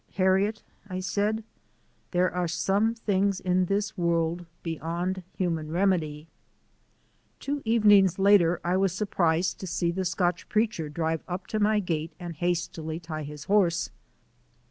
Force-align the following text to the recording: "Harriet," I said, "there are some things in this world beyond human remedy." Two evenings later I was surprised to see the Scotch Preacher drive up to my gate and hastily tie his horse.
"Harriet," 0.15 0.63
I 0.89 0.99
said, 0.99 1.43
"there 2.09 2.33
are 2.33 2.47
some 2.47 2.95
things 2.95 3.39
in 3.39 3.65
this 3.65 3.95
world 3.95 4.47
beyond 4.63 5.21
human 5.37 5.69
remedy." 5.71 6.27
Two 7.39 7.61
evenings 7.65 8.17
later 8.17 8.59
I 8.63 8.77
was 8.77 8.93
surprised 8.93 9.59
to 9.59 9.67
see 9.67 9.91
the 9.91 10.03
Scotch 10.03 10.49
Preacher 10.49 10.89
drive 10.89 11.21
up 11.27 11.45
to 11.53 11.59
my 11.59 11.79
gate 11.79 12.13
and 12.19 12.33
hastily 12.35 12.99
tie 12.99 13.21
his 13.21 13.43
horse. 13.43 13.91